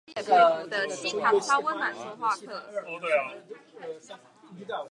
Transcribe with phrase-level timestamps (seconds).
[0.15, 2.59] 連卡內基也佩服的七堂超溫暖說話課